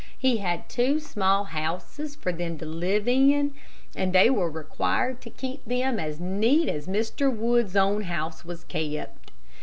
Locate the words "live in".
2.65-3.53